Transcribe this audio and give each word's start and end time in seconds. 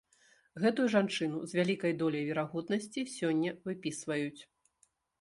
Гэтую 0.63 0.85
жанчыну 0.93 1.43
з 1.51 1.59
вялікай 1.59 1.95
доляй 2.01 2.25
верагоднасці 2.31 3.07
сёння 3.19 3.57
выпісваюць. 3.71 4.41